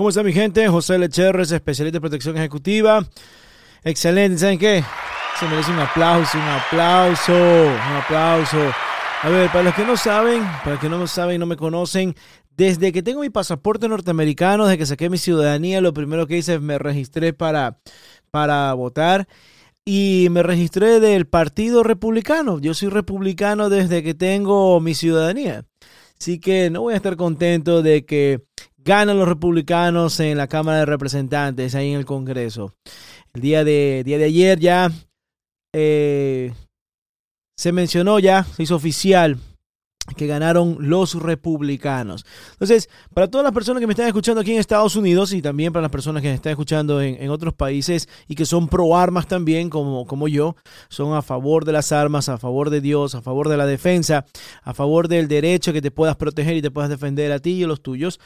¿Cómo 0.00 0.08
está 0.08 0.22
mi 0.22 0.32
gente? 0.32 0.66
José 0.66 0.98
Lecherres, 0.98 1.52
especialista 1.52 1.96
de 1.98 2.00
protección 2.00 2.34
ejecutiva. 2.34 3.06
Excelente, 3.84 4.38
¿saben 4.38 4.58
qué? 4.58 4.82
Se 5.38 5.46
merece 5.46 5.70
un 5.72 5.78
aplauso, 5.78 6.38
un 6.38 6.44
aplauso, 6.44 7.34
un 7.34 7.96
aplauso. 7.98 8.56
A 9.20 9.28
ver, 9.28 9.50
para 9.50 9.64
los 9.64 9.74
que 9.74 9.84
no 9.84 9.98
saben, 9.98 10.42
para 10.42 10.70
los 10.70 10.80
que 10.80 10.88
no 10.88 10.96
me 10.96 11.06
saben 11.06 11.36
y 11.36 11.38
no 11.38 11.44
me 11.44 11.58
conocen, 11.58 12.14
desde 12.56 12.92
que 12.92 13.02
tengo 13.02 13.20
mi 13.20 13.28
pasaporte 13.28 13.88
norteamericano, 13.88 14.64
desde 14.64 14.78
que 14.78 14.86
saqué 14.86 15.10
mi 15.10 15.18
ciudadanía, 15.18 15.82
lo 15.82 15.92
primero 15.92 16.26
que 16.26 16.38
hice 16.38 16.54
es 16.54 16.62
me 16.62 16.78
registré 16.78 17.34
para, 17.34 17.78
para 18.30 18.72
votar 18.72 19.28
y 19.84 20.28
me 20.30 20.42
registré 20.42 21.00
del 21.00 21.26
Partido 21.26 21.82
Republicano. 21.82 22.58
Yo 22.58 22.72
soy 22.72 22.88
republicano 22.88 23.68
desde 23.68 24.02
que 24.02 24.14
tengo 24.14 24.80
mi 24.80 24.94
ciudadanía. 24.94 25.66
Así 26.18 26.38
que 26.38 26.70
no 26.70 26.80
voy 26.82 26.94
a 26.94 26.96
estar 26.96 27.16
contento 27.16 27.82
de 27.82 28.06
que 28.06 28.42
ganan 28.84 29.18
los 29.18 29.28
republicanos 29.28 30.18
en 30.20 30.36
la 30.38 30.48
Cámara 30.48 30.78
de 30.78 30.86
Representantes, 30.86 31.74
ahí 31.74 31.90
en 31.90 31.98
el 31.98 32.06
Congreso. 32.06 32.74
El 33.34 33.42
día 33.42 33.64
de, 33.64 34.02
día 34.04 34.18
de 34.18 34.24
ayer 34.24 34.58
ya 34.58 34.90
eh, 35.72 36.52
se 37.56 37.72
mencionó, 37.72 38.18
ya 38.18 38.44
se 38.44 38.62
hizo 38.62 38.76
oficial 38.76 39.38
que 40.16 40.26
ganaron 40.26 40.76
los 40.80 41.14
republicanos. 41.14 42.24
Entonces, 42.52 42.88
para 43.14 43.28
todas 43.28 43.44
las 43.44 43.52
personas 43.52 43.80
que 43.80 43.86
me 43.86 43.92
están 43.92 44.08
escuchando 44.08 44.40
aquí 44.40 44.52
en 44.52 44.58
Estados 44.58 44.96
Unidos 44.96 45.32
y 45.32 45.42
también 45.42 45.72
para 45.72 45.82
las 45.82 45.90
personas 45.90 46.22
que 46.22 46.28
me 46.28 46.34
están 46.34 46.50
escuchando 46.50 47.00
en, 47.00 47.22
en, 47.22 47.30
otros 47.30 47.54
países 47.54 48.08
y 48.26 48.34
que 48.34 48.44
son 48.44 48.66
pro 48.66 48.96
armas 48.96 49.28
también, 49.28 49.70
como, 49.70 50.06
como 50.06 50.26
yo, 50.26 50.56
son 50.88 51.14
a 51.14 51.22
favor 51.22 51.64
de 51.64 51.72
las 51.72 51.92
armas, 51.92 52.28
a 52.28 52.38
favor 52.38 52.70
de 52.70 52.80
Dios, 52.80 53.14
a 53.14 53.22
favor 53.22 53.48
de 53.48 53.56
la 53.56 53.66
defensa, 53.66 54.24
a 54.62 54.74
favor 54.74 55.06
del 55.06 55.28
derecho 55.28 55.72
que 55.72 55.82
te 55.82 55.90
puedas 55.90 56.16
proteger 56.16 56.56
y 56.56 56.62
te 56.62 56.70
puedas 56.70 56.90
defender 56.90 57.30
a 57.30 57.38
ti 57.38 57.52
y 57.52 57.64
a 57.64 57.68
los 57.68 57.82
tuyos. 57.82 58.18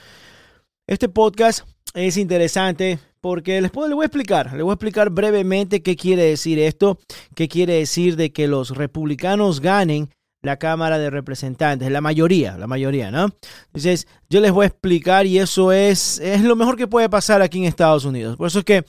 Este 0.87 1.09
podcast 1.09 1.67
es 1.95 2.19
interesante 2.19 2.99
porque 3.23 3.63
les, 3.63 3.73
voy 3.73 4.03
a 4.03 4.05
explicar, 4.05 4.53
les 4.53 4.63
voy 4.63 4.73
a 4.73 4.75
explicar 4.75 5.09
brevemente 5.09 5.83
qué 5.83 5.97
quiere 5.97 6.25
decir 6.25 6.59
esto, 6.59 6.99
qué 7.35 7.49
quiere 7.49 7.73
decir 7.79 8.17
de 8.17 8.33
que 8.33 8.49
los 8.49 8.77
republicanos 8.77 9.61
ganen 9.61 10.11
la 10.43 10.59
Cámara 10.59 10.99
de 10.99 11.09
Representantes, 11.09 11.91
la 11.91 12.03
mayoría, 12.03 12.59
la 12.59 12.67
mayoría, 12.67 13.11
¿no? 13.11 13.31
Entonces, 13.69 14.07
yo 14.29 14.43
les 14.43 14.53
voy 14.53 14.65
a 14.65 14.69
explicar 14.69 15.25
y 15.25 15.39
eso 15.39 15.73
es, 15.73 16.19
es 16.19 16.43
lo 16.43 16.55
mejor 16.55 16.77
que 16.77 16.87
puede 16.87 17.09
pasar 17.09 17.41
aquí 17.41 17.57
en 17.57 17.65
Estados 17.65 18.05
Unidos. 18.05 18.37
Por 18.37 18.49
eso 18.49 18.59
es 18.59 18.65
que 18.67 18.85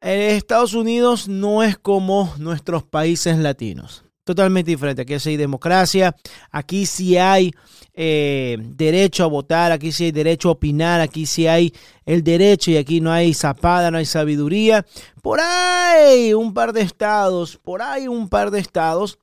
Estados 0.00 0.74
Unidos 0.74 1.28
no 1.28 1.62
es 1.62 1.78
como 1.78 2.34
nuestros 2.38 2.82
países 2.82 3.38
latinos 3.38 4.02
totalmente 4.24 4.70
diferente. 4.70 5.02
Aquí 5.02 5.18
sí 5.18 5.30
hay 5.30 5.36
democracia, 5.36 6.14
aquí 6.50 6.86
sí 6.86 7.16
hay 7.16 7.52
eh, 7.94 8.56
derecho 8.60 9.24
a 9.24 9.26
votar, 9.26 9.72
aquí 9.72 9.92
sí 9.92 10.04
hay 10.04 10.12
derecho 10.12 10.48
a 10.48 10.52
opinar, 10.52 11.00
aquí 11.00 11.26
sí 11.26 11.46
hay 11.46 11.72
el 12.06 12.22
derecho 12.22 12.70
y 12.70 12.76
aquí 12.76 13.00
no 13.00 13.12
hay 13.12 13.34
zapada, 13.34 13.90
no 13.90 13.98
hay 13.98 14.06
sabiduría. 14.06 14.86
Por 15.22 15.40
ahí 15.40 16.32
un 16.34 16.54
par 16.54 16.72
de 16.72 16.82
estados, 16.82 17.56
por 17.56 17.82
ahí 17.82 18.08
un 18.08 18.28
par 18.28 18.50
de 18.50 18.60
estados, 18.60 19.18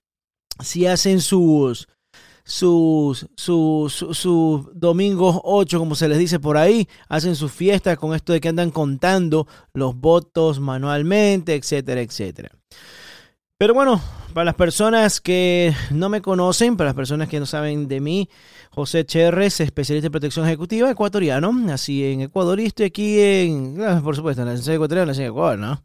si 0.62 0.86
hacen 0.86 1.22
sus... 1.22 1.88
Sus, 2.46 3.28
sus, 3.36 3.94
sus, 3.94 4.66
domingos 4.74 5.40
8, 5.44 5.78
como 5.78 5.94
se 5.94 6.08
les 6.08 6.18
dice 6.18 6.40
por 6.40 6.58
ahí, 6.58 6.90
hacen 7.08 7.36
sus 7.36 7.52
fiestas 7.52 7.96
con 8.00 8.16
esto 8.16 8.34
de 8.34 8.42
que 8.42 8.50
andan 8.50 8.72
contando 8.72 9.46
los 9.72 9.96
votos 9.96 10.60
manualmente, 10.60 11.54
etcétera, 11.54 12.02
etcétera. 12.02 12.50
Pero 13.60 13.74
bueno, 13.74 14.02
para 14.34 14.46
las 14.46 14.56
personas 14.56 15.20
que 15.20 15.74
no 15.92 16.08
me 16.08 16.22
conocen, 16.22 16.78
para 16.78 16.92
las 16.92 16.96
personas 16.96 17.28
que 17.28 17.42
no 17.42 17.46
saben 17.46 17.90
de 17.90 18.00
mí, 18.00 18.30
José 18.72 19.06
Cherres, 19.06 19.60
especialista 19.60 20.08
en 20.08 20.14
protección 20.14 20.46
ejecutiva, 20.46 20.90
ecuatoriano. 20.90 21.52
Nací 21.52 22.06
en 22.06 22.22
Ecuador 22.22 22.62
y 22.62 22.68
estoy 22.68 22.86
aquí 22.86 23.20
en, 23.20 23.82
ah, 23.82 24.00
por 24.02 24.16
supuesto, 24.16 24.44
en 24.44 24.48
la 24.48 24.74
ecuatoriana, 24.74 25.08
nací 25.08 25.24
en 25.24 25.28
Ecuador, 25.28 25.60
¿no? 25.60 25.84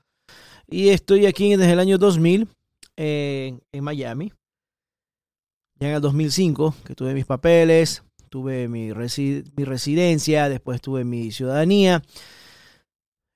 Y 0.68 0.90
estoy 0.90 1.26
aquí 1.26 1.56
desde 1.56 1.72
el 1.72 1.80
año 1.80 1.98
2000 1.98 2.46
en 2.94 3.60
Miami. 3.80 4.32
Ya 5.80 5.88
en 5.88 5.94
el 5.96 6.00
2005, 6.00 6.76
que 6.86 6.94
tuve 6.94 7.12
mis 7.12 7.26
papeles, 7.26 8.04
tuve 8.28 8.68
mi, 8.68 8.92
mi 8.92 9.64
residencia, 9.64 10.48
después 10.48 10.80
tuve 10.80 11.02
mi 11.02 11.32
ciudadanía. 11.32 12.04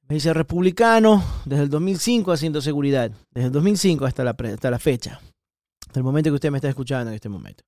Me 0.09 0.15
dice 0.15 0.33
republicano 0.33 1.23
desde 1.45 1.65
el 1.65 1.69
2005 1.69 2.33
haciendo 2.33 2.63
seguridad. 2.63 3.11
Desde 3.31 3.49
el 3.49 3.53
2005 3.53 4.07
hasta 4.07 4.25
la, 4.25 4.31
hasta 4.31 4.71
la 4.71 4.79
fecha. 4.79 5.21
Hasta 5.87 6.01
el 6.01 6.05
momento 6.05 6.31
que 6.31 6.35
usted 6.35 6.51
me 6.51 6.57
está 6.57 6.69
escuchando 6.71 7.11
en 7.11 7.15
este 7.15 7.29
momento. 7.29 7.63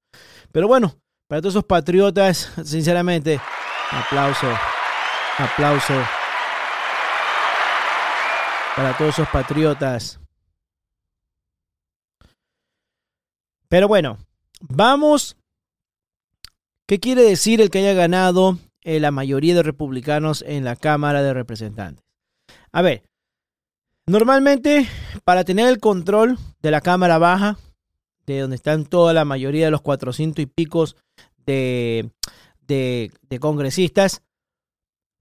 Pero 0.50 0.66
bueno, 0.66 0.96
para 1.28 1.42
todos 1.42 1.52
esos 1.54 1.64
patriotas, 1.64 2.50
sinceramente, 2.64 3.38
aplauso. 3.90 4.46
Aplauso. 5.36 5.94
Para 8.74 8.96
todos 8.96 9.10
esos 9.18 9.28
patriotas. 9.28 10.18
Pero 13.68 13.86
bueno, 13.86 14.16
vamos. 14.60 15.36
¿Qué 16.86 16.98
quiere 17.00 17.22
decir 17.22 17.60
el 17.60 17.68
que 17.68 17.80
haya 17.80 17.92
ganado 17.92 18.58
eh, 18.82 18.98
la 18.98 19.10
mayoría 19.10 19.54
de 19.54 19.62
republicanos 19.62 20.42
en 20.46 20.64
la 20.64 20.74
Cámara 20.74 21.22
de 21.22 21.34
Representantes? 21.34 22.09
A 22.72 22.82
ver, 22.82 23.02
normalmente 24.06 24.88
para 25.24 25.44
tener 25.44 25.68
el 25.68 25.80
control 25.80 26.38
de 26.62 26.70
la 26.70 26.80
cámara 26.80 27.18
baja, 27.18 27.58
de 28.26 28.40
donde 28.40 28.56
están 28.56 28.84
toda 28.84 29.12
la 29.12 29.24
mayoría 29.24 29.64
de 29.64 29.70
los 29.70 29.80
400 29.80 30.42
y 30.42 30.46
picos 30.46 30.96
de, 31.46 32.10
de, 32.66 33.38
congresistas, 33.40 34.22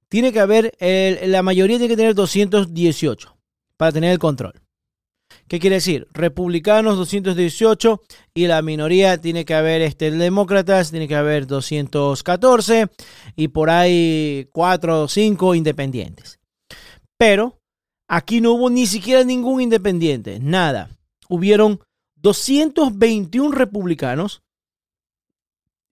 tiene 0.10 0.32
que 0.32 0.40
haber, 0.40 0.76
la 0.80 1.42
mayoría 1.42 1.78
tiene 1.78 1.90
que 1.90 1.98
tener 1.98 2.16
218 2.16 3.36
para 3.78 3.92
tener 3.92 4.12
el 4.12 4.20
control. 4.20 4.54
¿Qué 5.48 5.60
quiere 5.60 5.78
decir? 5.78 6.08
Republicanos 6.14 6.98
218 6.98 8.02
y 8.36 8.48
la 8.48 8.62
minoría 8.62 9.20
tiene 9.20 9.46
que 9.46 9.56
haber 9.56 9.82
este, 9.82 10.12
demócratas, 10.12 10.92
tiene 10.92 11.08
que 11.08 11.16
haber 11.16 11.48
214 11.48 12.88
y 13.36 13.48
por 13.48 13.70
ahí 13.70 14.48
4 14.52 15.04
o 15.04 15.08
5 15.08 15.56
independientes. 15.56 16.39
Pero 17.20 17.60
aquí 18.08 18.42
no 18.42 18.54
hubo 18.54 18.72
ni 18.72 18.88
siquiera 18.88 19.24
ningún 19.24 19.62
independiente, 19.62 20.40
nada. 20.40 20.90
Hubieron 21.28 21.80
221 22.16 23.52
republicanos 23.52 24.42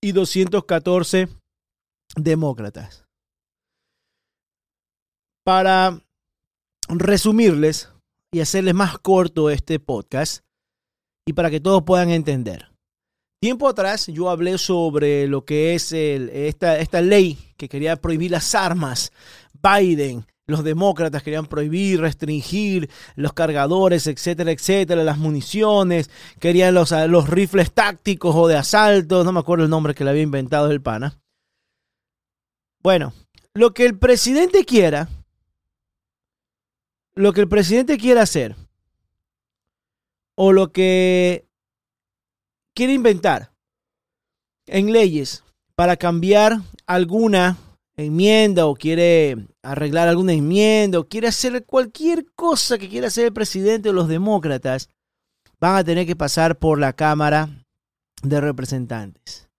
y 0.02 0.14
214 0.14 1.28
demócratas. 2.16 3.08
para 5.48 6.02
resumirles 6.90 7.88
y 8.34 8.42
hacerles 8.42 8.74
más 8.74 8.98
corto 9.00 9.50
este 9.50 9.80
podcast 9.80 10.44
y 11.26 11.32
para 11.32 11.50
que 11.50 11.62
todos 11.62 11.84
puedan 11.84 12.10
entender. 12.10 12.70
Tiempo 13.40 13.70
atrás 13.70 14.08
yo 14.08 14.30
hablé 14.30 14.58
sobre 14.58 15.26
lo 15.26 15.46
que 15.46 15.74
es 15.74 15.94
esta, 15.94 16.80
esta 16.80 17.00
ley 17.00 17.40
que 17.56 17.70
quería 17.70 17.96
prohibir 17.96 18.32
las 18.32 18.56
armas. 18.56 19.14
Biden, 19.54 20.26
los 20.48 20.64
demócratas 20.64 21.24
querían 21.24 21.46
prohibir, 21.46 22.00
restringir 22.00 22.90
los 23.16 23.34
cargadores, 23.34 24.08
etcétera, 24.08 24.52
etcétera, 24.52 25.04
las 25.04 25.18
municiones, 25.18 26.10
querían 26.40 26.74
los, 26.74 26.92
los 26.92 27.30
rifles 27.30 27.74
tácticos 27.74 28.34
o 28.34 28.48
de 28.48 28.56
asalto, 28.56 29.26
no 29.26 29.34
me 29.34 29.42
acuerdo 29.42 29.66
el 29.66 29.70
nombre 29.70 29.94
que 29.94 30.06
le 30.06 30.12
había 30.12 30.22
inventado 30.22 30.72
el 30.72 30.82
pana. 30.82 31.20
Bueno, 32.82 33.14
lo 33.54 33.74
que 33.74 33.86
el 33.86 33.98
presidente 33.98 34.64
quiera, 34.64 35.10
lo 37.14 37.34
que 37.34 37.42
el 37.42 37.50
presidente 37.50 37.98
quiera 37.98 38.22
hacer, 38.22 38.56
o 40.36 40.54
lo 40.54 40.72
que 40.72 41.46
quiere 42.74 42.94
inventar 42.94 43.52
en 44.66 44.94
leyes 44.94 45.44
para 45.76 45.98
cambiar 45.98 46.62
alguna 46.86 47.58
enmienda 47.98 48.68
o 48.68 48.76
quiere 48.76 49.48
arreglar 49.64 50.08
alguna 50.08 50.34
enmienda 50.34 51.00
o 51.00 51.08
quiere 51.08 51.28
hacer 51.28 51.66
cualquier 51.66 52.26
cosa 52.36 52.78
que 52.78 52.90
quiera 52.90 53.08
hacer 53.08 53.26
el 53.26 53.34
presidente 53.34 53.90
o 53.90 53.94
los 53.94 54.08
demócratas, 54.08 54.90
van 55.60 55.76
a 55.76 55.84
tener 55.84 56.06
que 56.06 56.16
pasar 56.16 56.60
por 56.60 56.80
la 56.80 56.94
Cámara 56.94 57.50
de 58.22 58.40
Representantes, 58.40 59.50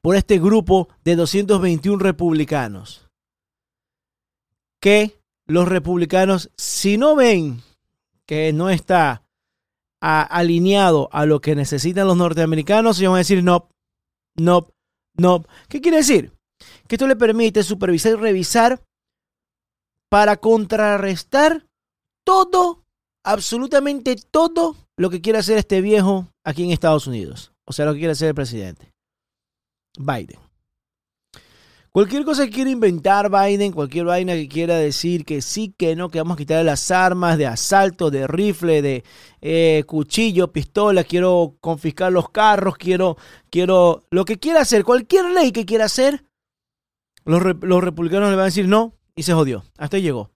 por 0.00 0.14
este 0.14 0.38
grupo 0.38 0.88
de 1.04 1.16
221 1.16 1.98
republicanos, 1.98 3.08
que 4.80 5.20
los 5.46 5.68
republicanos, 5.68 6.50
si 6.56 6.96
no 6.96 7.16
ven 7.16 7.62
que 8.24 8.52
no 8.52 8.70
está 8.70 9.24
alineado 10.00 11.08
a 11.12 11.26
lo 11.26 11.40
que 11.40 11.56
necesitan 11.56 12.06
los 12.06 12.16
norteamericanos, 12.16 12.98
ellos 12.98 13.10
van 13.10 13.16
a 13.16 13.18
decir 13.18 13.42
no, 13.42 13.68
no, 14.36 14.68
no. 15.16 15.44
¿Qué 15.68 15.80
quiere 15.80 15.98
decir? 15.98 16.32
Que 16.86 16.96
esto 16.96 17.06
le 17.06 17.16
permite 17.16 17.62
supervisar 17.62 18.12
y 18.12 18.16
revisar 18.16 18.82
para 20.08 20.36
contrarrestar 20.36 21.66
todo, 22.24 22.84
absolutamente 23.24 24.16
todo 24.30 24.76
lo 24.96 25.10
que 25.10 25.20
quiere 25.20 25.38
hacer 25.38 25.58
este 25.58 25.80
viejo 25.80 26.28
aquí 26.44 26.64
en 26.64 26.70
Estados 26.70 27.06
Unidos. 27.06 27.52
O 27.64 27.72
sea, 27.72 27.86
lo 27.86 27.92
que 27.92 28.00
quiere 28.00 28.12
hacer 28.12 28.28
el 28.28 28.34
presidente. 28.34 28.92
Biden. 29.98 30.38
Cualquier 31.92 32.24
cosa 32.24 32.44
que 32.44 32.52
quiera 32.52 32.70
inventar 32.70 33.28
Biden, 33.28 33.72
cualquier 33.72 34.04
vaina 34.04 34.34
que 34.34 34.46
quiera 34.46 34.76
decir 34.76 35.24
que 35.24 35.42
sí, 35.42 35.74
que 35.76 35.96
no, 35.96 36.08
que 36.08 36.18
vamos 36.18 36.36
a 36.36 36.38
quitar 36.38 36.64
las 36.64 36.92
armas 36.92 37.36
de 37.36 37.48
asalto, 37.48 38.12
de 38.12 38.28
rifle, 38.28 38.80
de 38.80 39.02
eh, 39.40 39.82
cuchillo, 39.88 40.52
pistola, 40.52 41.02
quiero 41.02 41.56
confiscar 41.60 42.12
los 42.12 42.30
carros, 42.30 42.76
quiero, 42.76 43.16
quiero, 43.50 44.04
lo 44.10 44.24
que 44.24 44.38
quiera 44.38 44.60
hacer, 44.60 44.84
cualquier 44.84 45.32
ley 45.32 45.50
que 45.50 45.66
quiera 45.66 45.86
hacer, 45.86 46.24
los, 47.24 47.42
los 47.62 47.84
republicanos 47.84 48.30
le 48.30 48.36
van 48.36 48.42
a 48.42 48.46
decir 48.46 48.68
no 48.68 48.94
y 49.14 49.22
se 49.22 49.32
jodió. 49.32 49.64
Hasta 49.78 49.96
ahí 49.96 50.02
llegó. 50.02 50.30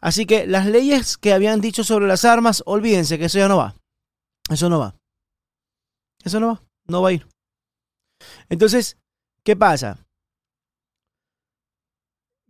Así 0.00 0.26
que 0.26 0.46
las 0.46 0.66
leyes 0.66 1.16
que 1.16 1.32
habían 1.32 1.60
dicho 1.60 1.84
sobre 1.84 2.06
las 2.06 2.24
armas, 2.24 2.62
olvídense 2.66 3.18
que 3.18 3.26
eso 3.26 3.38
ya 3.38 3.48
no 3.48 3.56
va. 3.56 3.74
Eso 4.50 4.68
no 4.68 4.78
va. 4.78 4.94
Eso 6.24 6.40
no 6.40 6.48
va. 6.48 6.62
No 6.86 7.02
va 7.02 7.10
a 7.10 7.12
ir. 7.12 7.26
Entonces, 8.48 8.98
¿qué 9.44 9.56
pasa? 9.56 9.98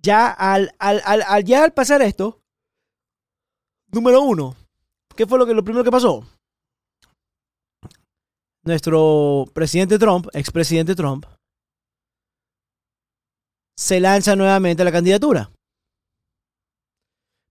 ya 0.03 0.31
al, 0.31 0.75
al, 0.79 1.45
ya 1.45 1.65
al 1.65 1.73
pasar 1.73 2.03
esto, 2.03 2.41
número 3.91 4.23
uno, 4.23 4.57
¿qué 5.17 5.27
fue 5.27 5.39
lo, 5.39 5.47
que, 5.47 5.55
lo 5.55 5.65
primero 5.65 5.85
que 5.85 5.91
pasó? 5.91 6.27
Nuestro 8.65 9.47
presidente 9.55 9.99
Trump, 9.99 10.29
expresidente 10.33 10.95
Trump, 10.95 11.25
se 13.79 14.01
lanza 14.01 14.35
nuevamente 14.35 14.83
a 14.83 14.85
la 14.85 14.93
candidatura. 14.93 15.53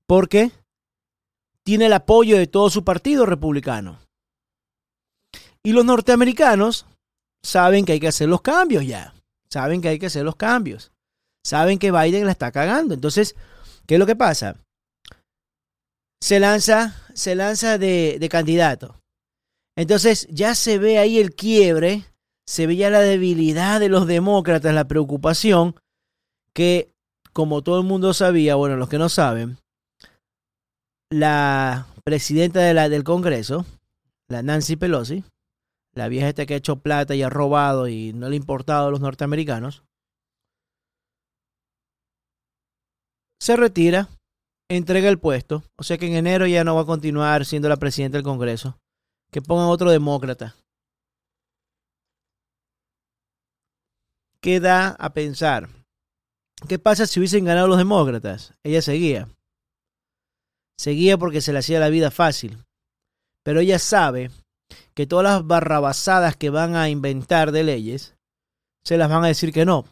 Porque 0.06 0.52
tiene 1.64 1.86
el 1.86 1.94
apoyo 1.94 2.38
de 2.38 2.48
todo 2.48 2.70
su 2.70 2.84
partido 2.84 3.26
republicano. 3.26 4.00
Y 5.64 5.72
los 5.72 5.86
norteamericanos 5.86 6.86
saben 7.42 7.86
que 7.86 7.94
hay 7.94 8.00
que 8.00 8.10
hacer 8.10 8.28
los 8.28 8.42
cambios 8.42 8.86
ya. 8.86 9.14
Saben 9.50 9.82
que 9.82 9.88
hay 9.88 10.00
que 10.00 10.08
hacer 10.08 10.24
los 10.24 10.36
cambios 10.36 10.92
saben 11.48 11.80
que 11.80 11.94
Biden 11.94 12.26
la 12.26 12.32
está 12.32 12.52
cagando. 12.52 12.94
Entonces, 12.94 13.36
¿qué 13.86 13.96
es 13.96 14.00
lo 14.00 14.06
que 14.06 14.18
pasa? 14.18 14.58
Se 16.22 16.42
lanza, 16.42 17.02
se 17.14 17.36
lanza 17.36 17.78
de, 17.78 18.18
de 18.20 18.30
candidato. 18.30 19.00
Entonces 19.78 20.28
ya 20.30 20.56
se 20.56 20.78
ve 20.78 20.98
ahí 20.98 21.20
el 21.20 21.36
quiebre, 21.36 22.04
se 22.46 22.68
ve 22.68 22.76
ya 22.76 22.90
la 22.90 23.00
debilidad 23.00 23.80
de 23.80 23.88
los 23.88 24.08
demócratas, 24.08 24.74
la 24.74 24.90
preocupación 24.90 25.76
que, 26.58 26.92
como 27.34 27.62
todo 27.62 27.80
el 27.80 27.86
mundo 27.86 28.16
sabía, 28.16 28.56
bueno, 28.56 28.78
los 28.78 28.90
que 28.90 28.98
no 28.98 29.10
saben, 29.10 29.60
la 31.12 31.86
presidenta 32.04 32.62
de 32.62 32.74
la, 32.74 32.90
del 32.90 33.04
Congreso, 33.04 33.64
la 34.28 34.42
Nancy 34.42 34.76
Pelosi, 34.76 35.24
la 35.94 36.08
vieja 36.08 36.30
esta 36.30 36.48
que 36.48 36.56
ha 36.56 36.58
hecho 36.58 36.78
plata 36.78 37.14
y 37.14 37.22
ha 37.22 37.30
robado 37.30 37.88
y 37.88 38.12
no 38.12 38.28
le 38.28 38.34
ha 38.34 38.38
importado 38.38 38.88
a 38.88 38.90
los 38.92 39.02
norteamericanos, 39.02 39.84
se 43.40 43.56
retira, 43.56 44.10
entrega 44.68 45.10
el 45.10 45.20
puesto, 45.20 45.62
o 45.78 45.84
sea 45.84 46.00
que 46.00 46.08
en 46.08 46.14
enero 46.14 46.48
ya 46.48 46.64
no 46.64 46.74
va 46.74 46.82
a 46.82 46.86
continuar 46.86 47.46
siendo 47.46 47.70
la 47.70 47.78
presidenta 47.78 48.18
del 48.18 48.26
Congreso. 48.26 48.80
Que 49.32 49.44
pongan 49.44 49.68
otro 49.68 49.92
demócrata. 49.92 50.56
Queda 54.42 54.96
a 54.98 55.14
pensar, 55.14 55.77
¿qué 56.68 56.80
pasa 56.80 57.06
si 57.06 57.20
hubiesen 57.20 57.46
ganado 57.46 57.68
los 57.68 57.78
demócratas? 57.78 58.54
Ella 58.64 58.82
seguía. 58.82 59.28
Seguía 60.80 61.18
porque 61.18 61.42
se 61.42 61.54
le 61.54 61.60
hacía 61.60 61.80
la 61.80 61.90
vida 61.90 62.12
fácil. 62.12 62.58
Pero 63.44 63.60
ella 63.60 63.80
sabe 63.80 64.32
que 64.94 65.08
todas 65.08 65.24
las 65.24 65.48
barrabasadas 65.48 66.36
que 66.36 66.50
van 66.50 66.76
a 66.76 66.90
inventar 66.90 67.52
de 67.52 67.64
leyes, 67.64 68.16
se 68.84 68.98
las 68.98 69.10
van 69.10 69.24
a 69.24 69.28
decir 69.28 69.52
que 69.52 69.66
no. 69.66 69.86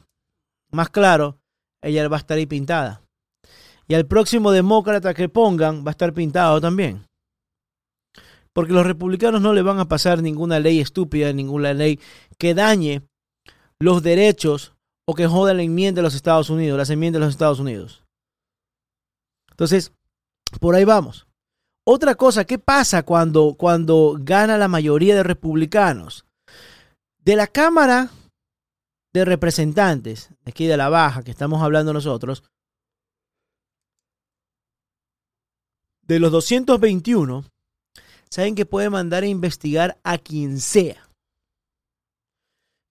Más 0.71 0.89
claro, 0.89 1.39
ella 1.81 2.07
va 2.07 2.17
a 2.17 2.19
estar 2.19 2.38
ahí 2.38 2.45
pintada. 2.45 3.01
Y 3.88 3.93
al 3.93 4.07
próximo 4.07 4.51
demócrata 4.51 5.13
que 5.13 5.29
pongan 5.29 5.86
va 5.86 5.89
a 5.89 5.91
estar 5.91 6.13
pintado 6.13 6.60
también. 6.60 7.05
Porque 8.53 8.74
los 8.74 8.86
republicanos 8.86 9.41
no 9.41 9.53
le 9.53 9.62
van 9.62 9.79
a 9.79 9.88
pasar 9.88 10.22
ninguna 10.22 10.60
ley 10.60 10.79
estúpida, 10.79 11.34
ninguna 11.34 11.74
ley 11.74 12.00
que 12.38 12.53
dañe 12.53 13.03
los 13.79 14.01
derechos 14.01 14.75
o 15.07 15.13
que 15.13 15.27
joda 15.27 15.53
la 15.53 15.63
enmienda 15.63 16.00
de 16.00 16.03
los 16.03 16.15
Estados 16.15 16.50
Unidos, 16.50 16.77
las 16.77 16.89
enmiendas 16.89 17.19
de 17.19 17.25
los 17.25 17.33
Estados 17.33 17.59
Unidos. 17.59 18.03
Entonces, 19.51 19.93
por 20.59 20.75
ahí 20.75 20.83
vamos. 20.83 21.27
Otra 21.88 22.15
cosa, 22.15 22.45
¿qué 22.45 22.57
pasa 22.57 23.03
cuando, 23.03 23.55
cuando 23.57 24.17
gana 24.19 24.57
la 24.57 24.67
mayoría 24.67 25.15
de 25.15 25.24
republicanos? 25.24 26.25
De 27.19 27.35
la 27.35 27.47
Cámara 27.47 28.09
de 29.13 29.25
Representantes, 29.25 30.29
aquí 30.45 30.65
de 30.65 30.77
la 30.77 30.89
baja 30.89 31.24
que 31.24 31.31
estamos 31.31 31.62
hablando 31.62 31.93
nosotros, 31.93 32.43
de 36.01 36.19
los 36.19 36.31
221, 36.31 37.45
saben 38.29 38.55
que 38.55 38.65
pueden 38.65 38.91
mandar 38.91 39.24
a 39.24 39.27
investigar 39.27 40.00
a 40.03 40.17
quien 40.17 40.59
sea. 40.59 41.04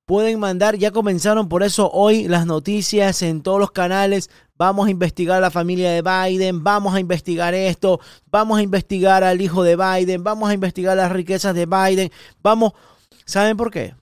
Pueden 0.07 0.39
mandar, 0.39 0.77
ya 0.77 0.91
comenzaron 0.91 1.49
por 1.49 1.63
eso 1.63 1.91
hoy 1.91 2.29
las 2.29 2.45
noticias 2.45 3.23
en 3.23 3.43
todos 3.43 3.59
los 3.59 3.71
canales. 3.71 4.29
Vamos 4.57 4.87
a 4.87 4.91
investigar 4.91 5.39
a 5.39 5.41
la 5.41 5.51
familia 5.51 5.91
de 5.93 6.03
Biden, 6.03 6.63
vamos 6.63 6.95
a 6.95 7.01
investigar 7.01 7.55
esto, 7.55 8.01
vamos 8.31 8.59
a 8.59 8.63
investigar 8.63 9.25
al 9.25 9.41
hijo 9.41 9.63
de 9.63 9.77
Biden, 9.77 10.23
vamos 10.23 10.51
a 10.51 10.55
investigar 10.55 10.95
las 10.95 11.11
riquezas 11.11 11.55
de 11.55 11.65
Biden. 11.65 12.11
Vamos, 12.43 12.75
¿saben 13.25 13.57
por 13.57 13.71
qué? 13.71 13.95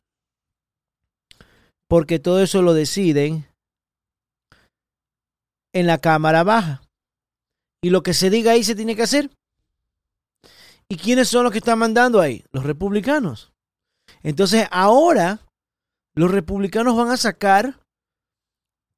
Porque 1.89 2.19
todo 2.19 2.43
eso 2.43 2.63
lo 2.63 2.75
deciden 2.75 3.47
en 5.73 5.87
la 5.87 5.99
Cámara 5.99 6.43
Baja. 6.43 6.83
Y 7.81 7.91
lo 7.91 8.03
que 8.03 8.13
se 8.13 8.29
diga 8.29 8.53
ahí 8.53 8.65
se 8.65 8.75
tiene 8.75 8.97
que 8.97 9.03
hacer. 9.03 9.31
¿Y 10.89 10.97
quiénes 10.97 11.29
son 11.29 11.45
los 11.45 11.53
que 11.53 11.59
están 11.59 11.79
mandando 11.79 12.21
ahí? 12.21 12.45
Los 12.51 12.65
republicanos. 12.65 13.53
Entonces 14.23 14.67
ahora 14.71 15.41
los 16.15 16.31
republicanos 16.31 16.97
van 16.97 17.11
a 17.11 17.17
sacar 17.17 17.81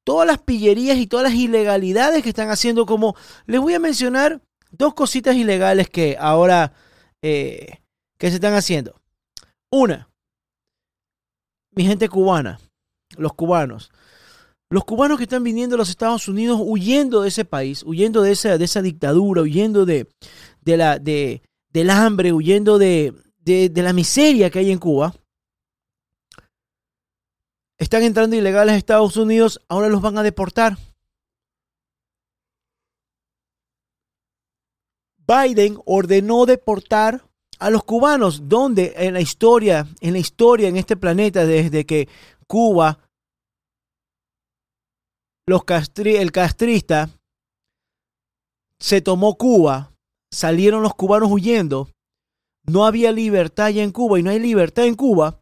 todas 0.05 0.27
las 0.27 0.39
pillerías 0.39 0.97
y 0.97 1.07
todas 1.07 1.23
las 1.23 1.33
ilegalidades 1.33 2.23
que 2.23 2.29
están 2.29 2.49
haciendo 2.49 2.85
como 2.85 3.15
les 3.45 3.59
voy 3.59 3.73
a 3.73 3.79
mencionar 3.79 4.41
dos 4.71 4.93
cositas 4.93 5.35
ilegales 5.35 5.89
que 5.89 6.17
ahora 6.19 6.73
eh, 7.21 7.79
que 8.17 8.29
se 8.29 8.35
están 8.35 8.53
haciendo. 8.53 9.01
Una, 9.71 10.09
mi 11.71 11.85
gente 11.85 12.07
cubana, 12.07 12.59
los 13.17 13.33
cubanos, 13.33 13.91
Los 14.69 14.83
cubanos 14.83 15.17
que 15.17 15.23
están 15.23 15.43
viniendo 15.43 15.75
a 15.75 15.77
los 15.77 15.89
Estados 15.89 16.27
Unidos 16.27 16.59
huyendo 16.61 17.21
de 17.21 17.29
ese 17.29 17.45
país, 17.45 17.83
huyendo 17.83 18.21
de 18.21 18.31
esa, 18.31 18.57
de 18.57 18.65
esa 18.65 18.81
dictadura, 18.81 19.41
huyendo 19.41 19.85
de, 19.85 20.07
la, 20.63 20.99
de, 20.99 21.41
del 21.71 21.89
hambre, 21.89 22.33
huyendo 22.33 22.77
de 22.77 23.13
la 23.75 23.93
miseria 23.93 24.49
que 24.49 24.59
hay 24.59 24.71
en 24.71 24.79
Cuba, 24.79 25.13
están 27.77 28.03
entrando 28.03 28.35
ilegales 28.35 28.73
a 28.73 28.77
Estados 28.77 29.17
Unidos, 29.17 29.61
ahora 29.67 29.89
los 29.89 30.01
van 30.01 30.17
a 30.17 30.23
deportar. 30.23 30.77
Biden 35.27 35.79
ordenó 35.85 36.45
deportar 36.45 37.27
a 37.59 37.69
los 37.69 37.83
cubanos, 37.83 38.47
donde 38.47 38.93
en 38.97 39.13
la 39.13 39.21
historia, 39.21 39.87
en 40.01 40.13
la 40.13 40.19
historia 40.19 40.67
en 40.67 40.77
este 40.77 40.95
planeta, 40.95 41.45
desde 41.45 41.85
que 41.85 42.07
Cuba, 42.47 42.99
los 45.47 45.63
el 45.97 46.31
castrista 46.31 47.09
se 48.79 49.01
tomó 49.01 49.37
Cuba, 49.37 49.93
salieron 50.31 50.83
los 50.83 50.93
cubanos 50.93 51.31
huyendo, 51.31 51.89
no 52.67 52.85
había 52.85 53.11
libertad 53.11 53.69
ya 53.69 53.83
en 53.83 53.91
Cuba 53.91 54.19
y 54.19 54.23
no 54.23 54.31
hay 54.31 54.39
libertad 54.39 54.85
en 54.85 54.95
Cuba. 54.95 55.39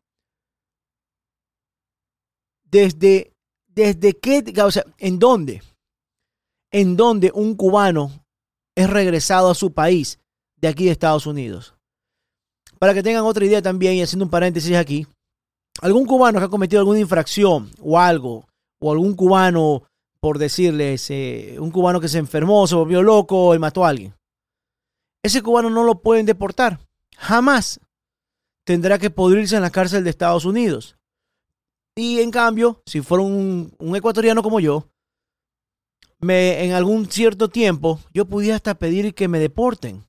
Desde, 2.74 3.32
desde 3.68 4.14
qué, 4.14 4.44
o 4.64 4.72
sea, 4.72 4.84
¿en 4.98 5.20
dónde? 5.20 5.62
En 6.72 6.98
dónde 6.98 7.32
un 7.32 7.54
cubano 7.54 8.26
es 8.76 8.90
regresado 8.90 9.52
a 9.52 9.54
su 9.54 9.74
país 9.74 10.20
de 10.58 10.70
aquí 10.70 10.86
de 10.86 10.92
Estados 10.92 11.28
Unidos. 11.28 11.76
Para 12.80 12.96
que 12.96 13.04
tengan 13.04 13.26
otra 13.26 13.46
idea 13.46 13.62
también, 13.62 13.94
y 13.94 14.02
haciendo 14.02 14.26
un 14.26 14.32
paréntesis 14.32 14.76
aquí, 14.76 15.06
algún 15.82 16.08
cubano 16.08 16.40
que 16.40 16.46
ha 16.46 16.50
cometido 16.50 16.80
alguna 16.80 17.00
infracción 17.00 17.70
o 17.80 18.00
algo, 18.00 18.48
o 18.82 18.92
algún 18.92 19.14
cubano, 19.14 19.84
por 20.20 20.40
decirles, 20.40 21.12
eh, 21.12 21.58
un 21.60 21.70
cubano 21.70 22.02
que 22.02 22.10
se 22.10 22.18
enfermó, 22.18 22.66
se 22.66 22.74
volvió 22.74 23.04
loco 23.04 23.54
y 23.54 23.60
mató 23.60 23.86
a 23.86 23.90
alguien, 23.90 24.16
ese 25.22 25.44
cubano 25.44 25.70
no 25.70 25.84
lo 25.84 26.02
pueden 26.02 26.26
deportar. 26.26 26.80
Jamás 27.18 27.80
tendrá 28.66 28.98
que 28.98 29.12
podrirse 29.12 29.58
en 29.58 29.62
la 29.62 29.70
cárcel 29.70 30.04
de 30.04 30.10
Estados 30.10 30.46
Unidos. 30.46 30.96
Y 31.96 32.20
en 32.22 32.32
cambio, 32.32 32.82
si 32.86 33.02
fuera 33.02 33.24
un, 33.24 33.74
un 33.78 33.96
ecuatoriano 33.96 34.42
como 34.42 34.60
yo, 34.60 34.88
me, 36.20 36.64
en 36.64 36.72
algún 36.72 37.06
cierto 37.10 37.50
tiempo 37.50 38.00
yo 38.14 38.26
pudiera 38.26 38.56
hasta 38.56 38.76
pedir 38.76 39.14
que 39.14 39.28
me 39.28 39.40
deporten 39.40 40.06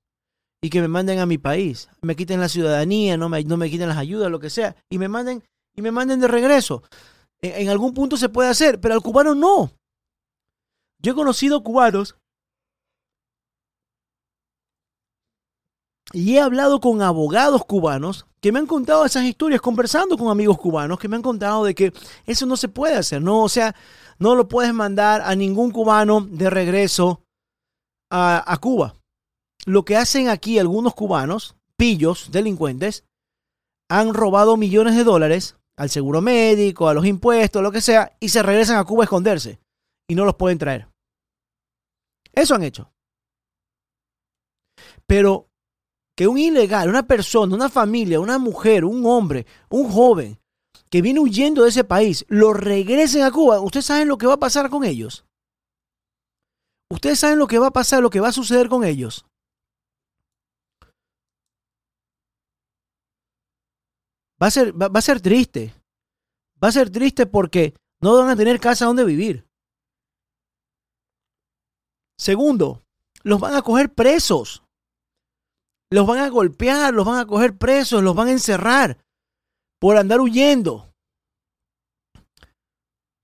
y 0.63 0.71
que 0.71 0.81
me 0.81 0.89
manden 0.89 1.19
a 1.19 1.27
mi 1.27 1.37
país, 1.37 1.91
me 2.01 2.17
quiten 2.17 2.41
la 2.41 2.49
ciudadanía, 2.49 3.17
no 3.19 3.29
me, 3.29 3.45
no 3.45 3.57
me 3.57 3.69
quiten 3.69 3.89
las 3.89 3.99
ayudas, 3.99 4.31
lo 4.31 4.41
que 4.41 4.49
sea, 4.49 4.77
y 4.89 4.99
me 4.99 5.09
manden, 5.09 5.43
y 5.77 5.83
me 5.83 5.91
manden 5.91 6.21
de 6.21 6.29
regreso. 6.29 6.83
En, 7.43 7.63
en 7.63 7.69
algún 7.69 7.93
punto 7.93 8.17
se 8.17 8.31
puede 8.31 8.49
hacer, 8.49 8.81
pero 8.81 8.95
al 8.95 9.03
cubano 9.03 9.35
no. 9.35 9.73
Yo 11.03 11.13
he 11.13 11.15
conocido 11.15 11.63
cubanos 11.63 12.17
y 16.15 16.37
he 16.37 16.41
hablado 16.41 16.81
con 16.81 17.03
abogados 17.03 17.65
cubanos 17.65 18.27
que 18.41 18.53
me 18.53 18.61
han 18.61 18.69
contado 18.69 19.05
esas 19.05 19.25
historias, 19.25 19.61
conversando 19.61 20.17
con 20.17 20.29
amigos 20.29 20.59
cubanos 20.59 21.01
que 21.01 21.09
me 21.09 21.17
han 21.17 21.23
contado 21.23 21.65
de 21.65 21.75
que 21.75 21.93
eso 22.25 22.47
no 22.47 22.57
se 22.57 22.69
puede 22.69 22.95
hacer, 22.95 23.21
¿no? 23.21 23.43
O 23.43 23.49
sea, 23.49 23.75
no 24.21 24.37
lo 24.37 24.47
puedes 24.47 24.73
mandar 24.73 25.23
a 25.23 25.35
ningún 25.35 25.73
cubano 25.73 26.21
de 26.21 26.51
regreso 26.51 27.23
a, 28.11 28.57
Cuba. 28.61 28.95
Lo 29.67 29.85
que 29.85 29.97
hacen 29.97 30.29
aquí 30.29 30.61
algunos 30.61 30.95
cubanos, 30.95 31.57
pillos, 31.77 32.31
delincuentes, 32.31 33.05
han 33.91 34.15
robado 34.15 34.57
millones 34.57 34.95
de 34.95 35.03
dólares 35.03 35.57
al 35.77 35.91
seguro 35.91 36.21
médico, 36.21 36.89
a 36.89 36.95
los 36.95 37.07
impuestos, 37.07 37.61
lo 37.61 37.73
que 37.73 37.81
sea, 37.81 38.17
y 38.21 38.29
se 38.29 38.45
regresan 38.45 38.77
a 38.77 38.85
Cuba 38.85 39.03
a 39.03 39.07
esconderse 39.07 39.59
y 40.09 40.15
no 40.15 40.25
los 40.25 40.37
pueden 40.37 40.59
traer. 40.59 40.87
Eso 42.33 42.55
han 42.55 42.63
hecho. 42.63 42.93
Pero 45.09 45.49
que 46.17 46.29
un 46.29 46.39
ilegal, 46.39 46.89
una 46.89 47.07
persona, 47.07 47.55
una 47.55 47.69
familia, 47.69 48.21
una 48.21 48.39
mujer, 48.39 48.85
un 48.85 49.05
hombre, 49.07 49.47
un 49.69 49.91
joven, 49.91 50.39
que 50.91 51.03
viene 51.03 51.21
huyendo 51.21 51.65
de 51.65 51.71
ese 51.71 51.85
país, 51.85 52.25
lo 52.29 52.53
regresen 52.53 53.23
a 53.23 53.33
Cuba, 53.33 53.61
¿ustedes 53.61 53.87
saben 53.87 54.09
lo 54.09 54.17
que 54.17 54.27
va 54.27 54.35
a 54.35 54.39
pasar 54.39 54.71
con 54.71 54.85
ellos? 54.85 55.25
¿Ustedes 56.91 57.19
saben 57.19 57.39
lo 57.39 57.47
que 57.47 57.59
va 57.59 57.69
a 57.69 57.73
pasar, 57.73 58.03
lo 58.03 58.11
que 58.11 58.21
va 58.21 58.29
a 58.29 58.33
suceder 58.33 58.69
con 58.69 58.85
ellos? 58.85 59.27
Va 64.41 64.49
a 64.49 64.51
ser, 64.51 64.73
va, 64.81 64.91
a 64.93 65.03
ser 65.03 65.21
triste. 65.21 65.75
Va 66.63 66.69
a 66.69 66.73
ser 66.73 66.91
triste 66.91 67.27
porque 67.27 67.75
no 68.01 68.17
van 68.19 68.29
a 68.29 68.37
tener 68.37 68.61
casa 68.61 68.87
donde 68.87 69.05
vivir. 69.05 69.47
Segundo, 72.19 72.83
los 73.23 73.41
van 73.41 73.55
a 73.55 73.63
coger 73.63 73.93
presos. 73.93 74.64
Los 75.91 76.07
van 76.07 76.19
a 76.19 76.29
golpear, 76.29 76.93
los 76.93 77.07
van 77.07 77.19
a 77.19 77.27
coger 77.27 77.57
presos, 77.57 78.03
los 78.03 78.15
van 78.15 78.29
a 78.29 78.33
encerrar 78.33 78.99
por 79.81 79.97
andar 79.97 80.21
huyendo, 80.21 80.93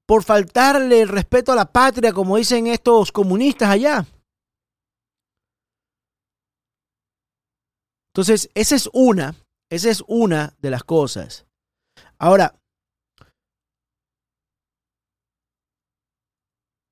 por 0.06 0.24
faltarle 0.24 1.00
el 1.00 1.08
respeto 1.08 1.52
a 1.52 1.56
la 1.56 1.72
patria, 1.72 2.12
como 2.12 2.36
dicen 2.36 2.66
estos 2.66 3.12
comunistas 3.12 3.70
allá. 3.70 4.06
Entonces, 8.12 8.50
esa 8.54 8.74
es 8.74 8.90
una, 8.92 9.36
esa 9.70 9.88
es 9.88 10.02
una 10.06 10.54
de 10.58 10.70
las 10.70 10.82
cosas. 10.82 11.46
Ahora, 12.18 12.60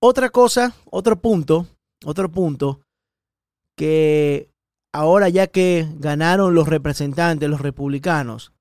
otra 0.00 0.30
cosa, 0.30 0.75
otro 0.90 1.20
punto, 1.20 1.66
otro 2.04 2.30
punto, 2.30 2.80
que 3.76 4.47
ahora 4.92 5.28
ya 5.28 5.47
que 5.47 5.87
ganaron 5.97 6.54
los 6.54 6.68
representantes, 6.68 7.49
los 7.49 7.61
republicanos, 7.61 8.52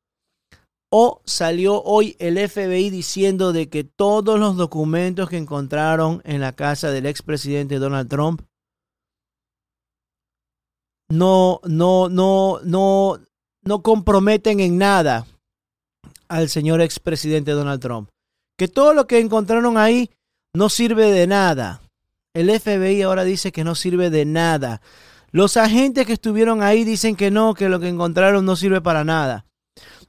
o 0.91 1.21
salió 1.25 1.81
hoy 1.83 2.15
el 2.19 2.37
FBI 2.37 2.89
diciendo 2.89 3.51
de 3.51 3.69
que 3.69 3.83
todos 3.83 4.39
los 4.39 4.55
documentos 4.55 5.29
que 5.29 5.37
encontraron 5.37 6.21
en 6.23 6.39
la 6.39 6.53
casa 6.53 6.91
del 6.91 7.05
expresidente 7.05 7.79
Donald 7.79 8.09
Trump 8.09 8.41
no, 11.09 11.59
no, 11.63 12.09
no, 12.09 12.59
no, 12.63 13.19
no 13.63 13.81
comprometen 13.81 14.59
en 14.59 14.77
nada 14.77 15.25
al 16.27 16.49
señor 16.49 16.81
expresidente 16.81 17.51
Donald 17.51 17.81
Trump. 17.81 18.09
Que 18.57 18.67
todo 18.67 18.93
lo 18.93 19.07
que 19.07 19.19
encontraron 19.19 19.77
ahí 19.77 20.09
no 20.53 20.69
sirve 20.69 21.11
de 21.11 21.27
nada. 21.27 21.81
El 22.33 22.49
FBI 22.59 23.01
ahora 23.01 23.23
dice 23.23 23.51
que 23.51 23.63
no 23.63 23.75
sirve 23.75 24.09
de 24.09 24.25
nada. 24.25 24.81
Los 25.37 25.55
agentes 25.55 26.07
que 26.07 26.13
estuvieron 26.13 26.63
ahí 26.63 26.83
dicen 26.83 27.15
que 27.15 27.29
no, 27.29 27.53
que 27.53 27.69
lo 27.69 27.79
que 27.79 27.89
encontraron 27.89 28.43
no 28.43 28.55
sirve 28.55 28.81
para 28.81 29.03
nada 29.03 29.45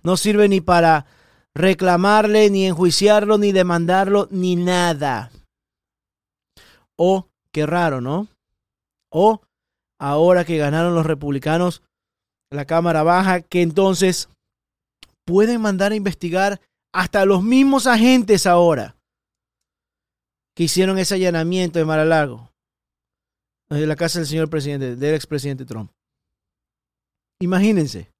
no 0.02 0.16
sirve 0.16 0.48
ni 0.48 0.60
para 0.60 1.06
reclamarle, 1.54 2.50
ni 2.50 2.66
enjuiciarlo, 2.66 3.38
ni 3.38 3.52
demandarlo, 3.52 4.28
ni 4.30 4.56
nada. 4.56 5.30
Oh, 6.96 7.28
qué 7.52 7.66
raro, 7.66 8.00
¿no? 8.00 8.28
O 9.10 9.40
ahora 10.00 10.44
que 10.44 10.58
ganaron 10.58 10.94
los 10.94 11.06
republicanos 11.06 11.82
la 12.50 12.64
Cámara 12.64 13.02
Baja, 13.02 13.40
que 13.42 13.62
entonces 13.62 14.28
pueden 15.26 15.60
mandar 15.60 15.92
a 15.92 15.96
investigar 15.96 16.60
hasta 16.94 17.26
los 17.26 17.42
mismos 17.42 17.86
agentes 17.86 18.46
ahora 18.46 18.96
que 20.56 20.64
hicieron 20.64 20.98
ese 20.98 21.16
allanamiento 21.16 21.78
de 21.78 21.84
Mar-a-Lago, 21.84 22.47
de 23.68 23.86
la 23.86 23.96
casa 23.96 24.18
del 24.18 24.28
señor 24.28 24.48
presidente, 24.48 24.96
del 24.96 25.14
expresidente 25.14 25.64
Trump. 25.64 25.90
Imagínense. 27.40 28.10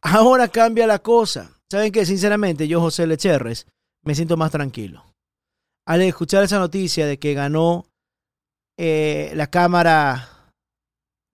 Ahora 0.00 0.48
cambia 0.48 0.86
la 0.86 0.98
cosa. 0.98 1.60
¿Saben 1.70 1.92
qué? 1.92 2.06
Sinceramente, 2.06 2.68
yo, 2.68 2.80
José 2.80 3.06
Lecherres, 3.06 3.66
me 4.04 4.14
siento 4.14 4.36
más 4.36 4.50
tranquilo. 4.50 5.04
Al 5.86 6.02
escuchar 6.02 6.44
esa 6.44 6.58
noticia 6.58 7.06
de 7.06 7.18
que 7.18 7.34
ganó 7.34 7.86
eh, 8.78 9.32
la 9.34 9.48
Cámara 9.48 10.52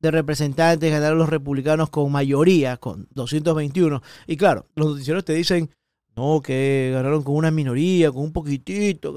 de 0.00 0.10
Representantes, 0.10 0.90
ganaron 0.90 1.18
los 1.18 1.28
republicanos 1.28 1.90
con 1.90 2.10
mayoría, 2.10 2.76
con 2.78 3.06
221. 3.10 4.02
Y 4.26 4.36
claro, 4.36 4.66
los 4.74 4.88
noticieros 4.88 5.24
te 5.24 5.34
dicen, 5.34 5.70
no, 6.16 6.40
que 6.40 6.90
ganaron 6.92 7.22
con 7.22 7.36
una 7.36 7.50
minoría, 7.50 8.10
con 8.10 8.22
un 8.22 8.32
poquitito, 8.32 9.14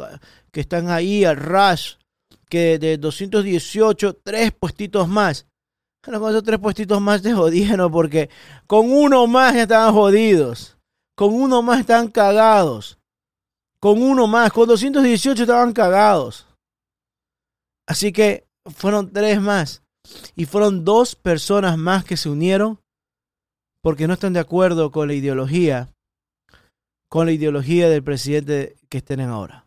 que 0.52 0.62
están 0.62 0.90
ahí 0.90 1.26
al 1.26 1.38
rush, 1.38 1.96
que 2.54 2.78
de 2.78 3.00
218, 3.00 4.18
tres 4.24 4.52
puestitos 4.52 5.08
más. 5.08 5.48
Bueno, 6.06 6.20
con 6.20 6.44
tres 6.44 6.60
puestitos 6.60 7.02
más 7.02 7.24
te 7.24 7.34
jodieron 7.34 7.92
porque 7.92 8.30
con 8.68 8.92
uno 8.92 9.26
más 9.26 9.56
ya 9.56 9.64
estaban 9.64 9.92
jodidos. 9.92 10.78
Con 11.16 11.34
uno 11.34 11.64
más 11.64 11.80
estaban 11.80 12.10
cagados. 12.10 13.00
Con 13.80 14.04
uno 14.04 14.28
más, 14.28 14.54
con 14.54 14.68
218 14.68 15.42
estaban 15.42 15.74
cagados. 15.74 16.46
Así 17.88 18.12
que 18.12 18.46
fueron 18.66 19.12
tres 19.12 19.42
más. 19.42 19.82
Y 20.36 20.46
fueron 20.46 20.86
dos 20.86 21.16
personas 21.16 21.76
más 21.76 22.06
que 22.06 22.18
se 22.18 22.30
unieron 22.30 22.80
porque 23.82 24.06
no 24.06 24.14
están 24.14 24.34
de 24.34 24.42
acuerdo 24.42 24.92
con 24.92 25.08
la 25.08 25.16
ideología, 25.16 25.90
con 27.10 27.26
la 27.26 27.32
ideología 27.32 27.90
del 27.90 28.04
presidente 28.04 28.76
que 28.90 29.00
estén 29.00 29.22
ahora. 29.22 29.66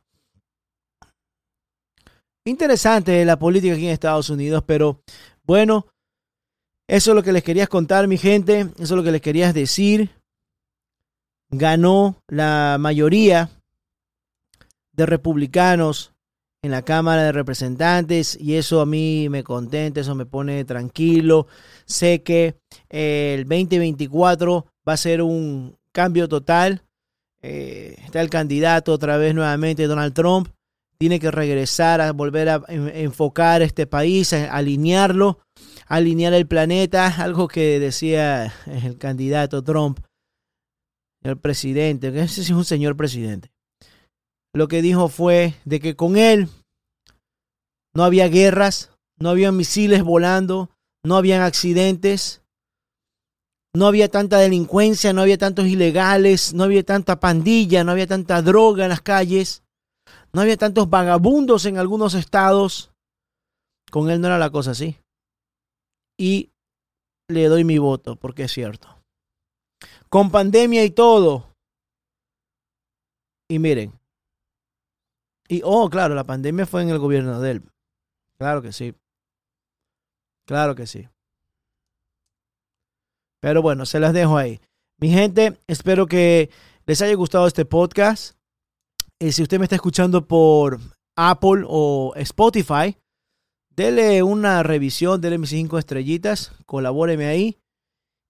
Interesante 2.47 3.25
la 3.25 3.39
política 3.39 3.75
aquí 3.75 3.87
en 3.87 3.93
Estados 3.93 4.31
Unidos, 4.31 4.63
pero 4.67 5.01
bueno, 5.45 5.87
eso 6.89 7.11
es 7.11 7.15
lo 7.15 7.23
que 7.23 7.33
les 7.33 7.43
quería 7.43 7.67
contar, 7.67 8.07
mi 8.07 8.17
gente, 8.17 8.61
eso 8.61 8.83
es 8.83 8.91
lo 8.91 9.03
que 9.03 9.13
les 9.13 9.21
quería 9.21 9.53
decir. 9.53 10.11
Ganó 11.51 12.17
la 12.29 12.77
mayoría 12.79 13.51
de 14.93 15.07
republicanos 15.07 16.13
en 16.63 16.71
la 16.71 16.83
Cámara 16.83 17.25
de 17.25 17.33
Representantes 17.33 18.37
y 18.41 18.55
eso 18.55 18.81
a 18.81 18.87
mí 18.87 19.29
me 19.29 19.45
contenta, 19.45 20.01
eso 20.01 20.15
me 20.15 20.27
pone 20.27 20.65
tranquilo. 20.65 21.47
Sé 21.85 22.23
que 22.23 22.57
el 22.89 23.45
2024 23.45 24.67
va 24.89 24.93
a 24.93 24.97
ser 24.97 25.23
un 25.23 25.77
cambio 25.93 26.29
total. 26.29 26.83
Eh, 27.43 27.97
está 28.05 28.21
el 28.21 28.31
candidato 28.31 28.93
otra 28.93 29.17
vez 29.17 29.35
nuevamente, 29.35 29.87
Donald 29.87 30.15
Trump. 30.15 30.49
Tiene 30.99 31.21
que 31.21 31.31
regresar 31.31 32.01
a 32.01 32.13
volver 32.13 32.49
a 32.49 32.63
enfocar 32.69 33.63
este 33.63 33.87
país, 33.87 34.33
a 34.33 34.53
alinearlo, 34.53 35.41
alinear 35.87 36.33
el 36.35 36.47
planeta, 36.47 37.07
algo 37.23 37.49
que 37.49 37.79
decía 37.79 38.53
el 38.67 38.99
candidato 38.99 39.63
Trump, 39.63 40.01
el 41.23 41.39
presidente, 41.39 42.13
que 42.13 42.21
ese 42.21 42.41
es 42.41 42.51
un 42.51 42.65
señor 42.65 42.97
presidente. 42.97 43.51
Lo 44.55 44.69
que 44.69 44.81
dijo 44.81 45.09
fue 45.09 45.55
de 45.65 45.81
que 45.81 45.97
con 45.97 46.17
él 46.17 46.49
no 47.95 48.05
había 48.05 48.29
guerras, 48.29 48.91
no 49.19 49.31
había 49.31 49.53
misiles 49.53 50.03
volando, 50.03 50.71
no 51.05 51.17
habían 51.17 51.43
accidentes, 51.43 52.43
no 53.75 53.87
había 53.87 54.11
tanta 54.11 54.39
delincuencia, 54.39 55.13
no 55.13 55.21
había 55.21 55.37
tantos 55.37 55.67
ilegales, 55.67 56.55
no 56.55 56.65
había 56.65 56.83
tanta 56.83 57.21
pandilla, 57.21 57.85
no 57.85 57.93
había 57.93 58.07
tanta 58.07 58.41
droga 58.41 58.85
en 58.85 58.91
las 58.91 59.03
calles, 59.03 59.63
no 60.37 60.43
había 60.43 60.59
tantos 60.59 60.91
vagabundos 60.91 61.65
en 61.65 61.79
algunos 61.79 62.13
estados. 62.13 62.93
Con 63.91 64.11
él 64.11 64.21
no 64.21 64.27
era 64.27 64.37
la 64.37 64.51
cosa 64.51 64.73
así. 64.73 64.99
Y 66.19 66.51
le 67.27 67.47
doy 67.47 67.65
mi 67.65 67.79
voto, 67.79 68.17
porque 68.17 68.43
es 68.43 68.53
cierto. 68.53 69.03
Con 70.11 70.31
pandemia 70.31 70.85
y 70.85 70.91
todo. 70.91 71.55
Y 73.49 73.59
miren. 73.59 73.99
Y, 75.49 75.63
oh, 75.65 75.89
claro, 75.89 76.15
la 76.15 76.25
pandemia 76.25 76.67
fue 76.67 76.83
en 76.83 76.91
el 76.91 76.99
gobierno 76.99 77.41
de 77.41 77.53
él. 77.53 77.63
Claro 78.37 78.61
que 78.61 78.75
sí. 78.75 78.95
Claro 80.47 80.75
que 80.75 80.87
sí. 80.87 81.09
Pero 83.41 83.63
bueno, 83.63 83.87
se 83.87 84.01
las 84.01 84.13
dejo 84.13 84.37
ahí. 84.37 84.61
Mi 85.01 85.09
gente, 85.09 85.59
espero 85.67 86.07
que 86.07 86.51
les 86.85 87.01
haya 87.01 87.15
gustado 87.15 87.47
este 87.47 87.65
podcast. 87.65 88.36
Y 89.19 89.33
si 89.33 89.43
usted 89.43 89.59
me 89.59 89.65
está 89.65 89.77
escuchando 89.77 90.27
por 90.29 90.79
Apple 91.17 91.65
o 91.67 92.13
Spotify, 92.17 92.99
dele 93.71 94.23
una 94.23 94.63
revisión, 94.63 95.23
dele 95.23 95.39
mis 95.39 95.51
cinco 95.51 95.79
estrellitas, 95.79 96.53
colabóreme 96.67 97.27
ahí. 97.27 97.59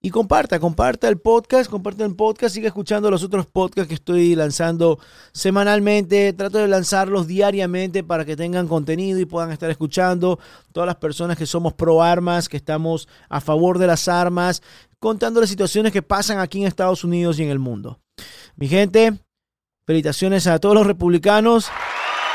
Y 0.01 0.11
comparta, 0.11 0.59
comparta 0.59 1.09
el 1.09 1.17
podcast, 1.17 1.69
comparta 1.69 2.05
el 2.05 2.15
podcast, 2.15 2.53
siga 2.55 2.67
escuchando 2.67 3.11
los 3.11 3.23
otros 3.23 3.47
podcasts 3.47 3.89
que 3.89 3.95
estoy 3.95 4.35
lanzando 4.35 4.99
semanalmente. 5.33 6.31
Trato 6.31 6.59
de 6.59 6.67
lanzarlos 6.69 7.27
diariamente 7.27 8.03
para 8.03 8.23
que 8.23 8.37
tengan 8.37 8.67
contenido 8.69 9.19
y 9.19 9.25
puedan 9.25 9.51
estar 9.51 9.69
escuchando. 9.69 10.39
Todas 10.71 10.87
las 10.87 10.97
personas 10.97 11.35
que 11.35 11.47
somos 11.47 11.73
pro 11.73 12.01
armas, 12.01 12.47
que 12.47 12.57
estamos 12.57 13.09
a 13.27 13.41
favor 13.41 13.79
de 13.79 13.87
las 13.87 14.07
armas, 14.07 14.61
contando 14.99 15.41
las 15.41 15.49
situaciones 15.49 15.91
que 15.91 16.03
pasan 16.03 16.39
aquí 16.39 16.61
en 16.61 16.67
Estados 16.67 17.03
Unidos 17.03 17.39
y 17.39 17.43
en 17.43 17.49
el 17.49 17.59
mundo. 17.59 17.99
Mi 18.55 18.67
gente, 18.67 19.19
felicitaciones 19.87 20.45
a 20.47 20.59
todos 20.59 20.75
los 20.75 20.85
republicanos, 20.85 21.69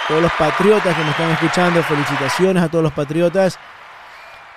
todos 0.08 0.22
los 0.22 0.32
patriotas 0.32 0.96
que 0.96 1.04
me 1.04 1.10
están 1.10 1.30
escuchando. 1.30 1.82
Felicitaciones 1.82 2.62
a 2.62 2.70
todos 2.70 2.82
los 2.82 2.92
patriotas. 2.92 3.58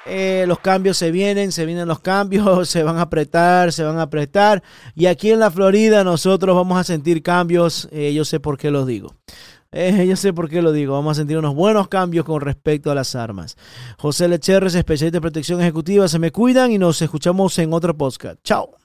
Eh, 0.06 0.46
los 0.48 0.60
cambios 0.60 0.98
se 0.98 1.12
vienen, 1.12 1.52
se 1.52 1.66
vienen 1.66 1.88
los 1.88 2.00
cambios, 2.00 2.70
se 2.70 2.84
van 2.84 2.98
a 2.98 3.02
apretar, 3.02 3.74
se 3.74 3.84
van 3.84 4.00
a 4.00 4.04
apretar. 4.04 4.64
Y 4.96 5.08
aquí 5.08 5.32
en 5.32 5.40
la 5.42 5.52
Florida 5.52 6.04
nosotros 6.06 6.56
vamos 6.56 6.80
a 6.80 6.86
sentir 6.86 7.22
cambios, 7.22 7.90
eh, 7.92 8.14
yo 8.14 8.24
sé 8.24 8.40
por 8.40 8.58
qué 8.58 8.72
lo 8.72 8.86
digo. 8.86 9.14
Eh, 9.74 10.06
yo 10.10 10.16
sé 10.16 10.32
por 10.32 10.48
qué 10.48 10.62
lo 10.62 10.72
digo. 10.72 10.94
Vamos 10.94 11.18
a 11.18 11.22
sentir 11.22 11.38
unos 11.38 11.54
buenos 11.54 11.90
cambios 11.90 12.24
con 12.24 12.40
respecto 12.40 12.92
a 12.92 12.96
las 12.96 13.14
armas. 13.14 13.58
José 13.98 14.30
Lecherres, 14.30 14.74
especialista 14.74 15.18
de 15.18 15.22
protección 15.22 15.60
ejecutiva. 15.60 16.08
Se 16.08 16.18
me 16.18 16.32
cuidan 16.32 16.72
y 16.72 16.78
nos 16.78 17.02
escuchamos 17.02 17.60
en 17.60 17.74
otro 17.74 17.98
podcast. 17.98 18.40
Chao. 18.42 18.85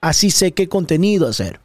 Así 0.00 0.30
sé 0.30 0.52
qué 0.52 0.68
contenido 0.68 1.26
hacer. 1.26 1.60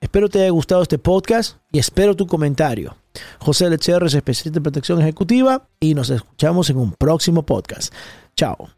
Espero 0.00 0.28
te 0.28 0.40
haya 0.40 0.50
gustado 0.50 0.82
este 0.82 0.98
podcast 0.98 1.56
y 1.72 1.78
espero 1.78 2.14
tu 2.14 2.26
comentario. 2.26 2.96
José 3.40 3.68
Lecher 3.70 4.02
es 4.04 4.14
especialista 4.14 4.58
en 4.58 4.62
protección 4.62 5.00
ejecutiva 5.00 5.66
y 5.80 5.94
nos 5.94 6.10
escuchamos 6.10 6.70
en 6.70 6.76
un 6.76 6.92
próximo 6.92 7.42
podcast. 7.44 7.92
Chao. 8.36 8.68